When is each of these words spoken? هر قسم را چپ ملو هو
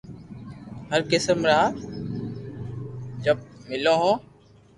هر 0.91 1.01
قسم 1.11 1.39
را 1.49 1.59
چپ 3.23 3.39
ملو 3.69 3.95
هو 4.01 4.13